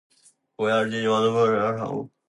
[0.55, 2.09] 国家是阶级矛盾不可调和的产物